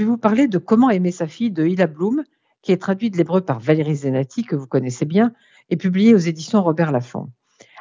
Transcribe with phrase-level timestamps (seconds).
[0.00, 2.24] vais vous parler de Comment aimer sa fille de Hila Bloom,
[2.62, 5.32] qui est traduit de l'hébreu par Valérie Zenati, que vous connaissez bien,
[5.68, 7.30] et publié aux éditions Robert Laffont.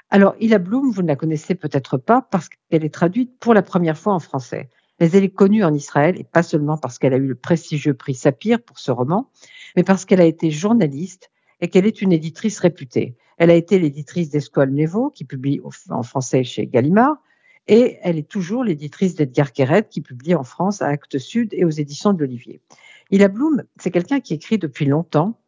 [0.09, 3.61] Alors, Hila Bloom, vous ne la connaissez peut-être pas parce qu'elle est traduite pour la
[3.61, 4.69] première fois en français.
[5.00, 7.93] Mais elle est connue en Israël, et pas seulement parce qu'elle a eu le prestigieux
[7.93, 9.30] prix Sapir pour ce roman,
[9.76, 11.32] mais parce qu'elle a été journaliste
[11.62, 13.16] et qu'elle est une éditrice réputée.
[13.38, 17.18] Elle a été l'éditrice d'Escoile Nevo, qui publie en français chez Gallimard,
[17.70, 21.66] et elle est toujours l'éditrice d'Edgar Keret, qui publie en France à Actes Sud et
[21.66, 22.62] aux éditions de l'Olivier.
[23.12, 25.40] Ila Bloom, c'est quelqu'un qui écrit depuis longtemps,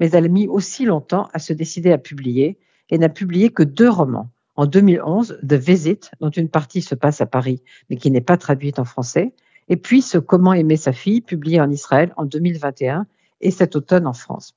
[0.00, 2.58] mais elle a mis aussi longtemps à se décider à publier
[2.90, 4.28] et n'a publié que deux romans.
[4.56, 8.36] En 2011, The Visit, dont une partie se passe à Paris, mais qui n'est pas
[8.36, 9.32] traduite en français,
[9.68, 13.06] et puis ce Comment aimer sa fille, publié en Israël en 2021
[13.40, 14.56] et cet automne en France.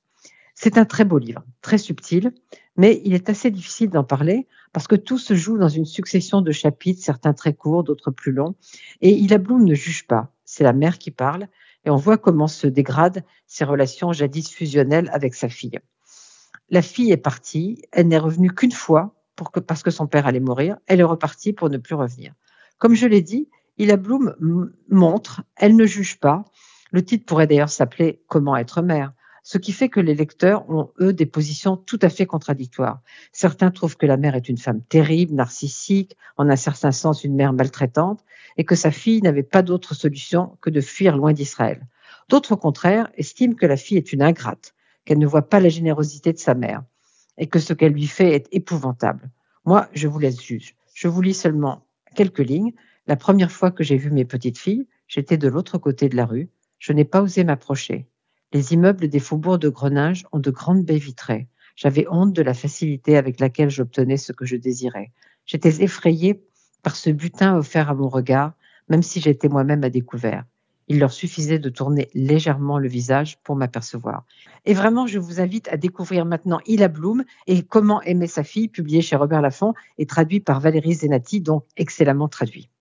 [0.56, 2.32] C'est un très beau livre, très subtil,
[2.76, 6.40] mais il est assez difficile d'en parler parce que tout se joue dans une succession
[6.40, 8.54] de chapitres, certains très courts, d'autres plus longs.
[9.00, 11.48] Et Ila Bloom ne juge pas, c'est la mère qui parle,
[11.84, 15.78] et on voit comment se dégradent ses relations jadis fusionnelles avec sa fille.
[16.70, 19.14] La fille est partie, elle n'est revenue qu'une fois
[19.66, 22.32] parce que son père allait mourir, elle est repartie pour ne plus revenir.
[22.78, 24.34] Comme je l'ai dit, Ila Bloom
[24.88, 26.44] montre, elle ne juge pas.
[26.90, 30.90] Le titre pourrait d'ailleurs s'appeler Comment être mère ce qui fait que les lecteurs ont,
[31.00, 33.00] eux, des positions tout à fait contradictoires.
[33.32, 37.34] Certains trouvent que la mère est une femme terrible, narcissique, en un certain sens une
[37.34, 38.24] mère maltraitante,
[38.56, 41.86] et que sa fille n'avait pas d'autre solution que de fuir loin d'Israël.
[42.28, 45.68] D'autres, au contraire, estiment que la fille est une ingrate, qu'elle ne voit pas la
[45.68, 46.84] générosité de sa mère,
[47.36, 49.30] et que ce qu'elle lui fait est épouvantable.
[49.64, 50.76] Moi, je vous laisse juge.
[50.94, 51.84] Je vous lis seulement
[52.14, 52.72] quelques lignes.
[53.06, 56.26] La première fois que j'ai vu mes petites filles, j'étais de l'autre côté de la
[56.26, 56.48] rue.
[56.78, 58.06] Je n'ai pas osé m'approcher.
[58.54, 61.48] Les immeubles des faubourgs de Grenage ont de grandes baies vitrées.
[61.74, 65.10] J'avais honte de la facilité avec laquelle j'obtenais ce que je désirais.
[65.46, 66.44] J'étais effrayée
[66.82, 68.52] par ce butin offert à mon regard,
[68.90, 70.44] même si j'étais moi-même à découvert.
[70.88, 74.26] Il leur suffisait de tourner légèrement le visage pour m'apercevoir.
[74.66, 78.68] Et vraiment, je vous invite à découvrir maintenant Ila Bloom et Comment aimer sa fille,
[78.68, 82.68] publié chez Robert Laffont et traduit par Valérie Zenati, donc excellemment traduit.